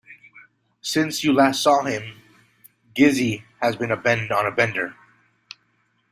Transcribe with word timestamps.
Since 0.81 1.23
you 1.23 1.31
last 1.31 1.61
saw 1.61 1.83
him, 1.83 2.01
Gussie 2.97 3.45
has 3.61 3.75
been 3.75 3.91
on 3.91 4.45
a 4.47 4.51
bender. 4.51 4.95